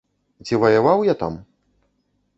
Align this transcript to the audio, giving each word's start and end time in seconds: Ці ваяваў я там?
Ці 0.49 0.59
ваяваў 0.63 1.05
я 1.11 1.15
там? 1.23 1.33